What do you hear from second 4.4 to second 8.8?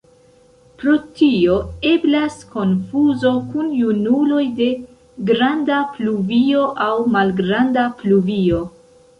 de Granda pluvio aŭ Malgranda pluvio.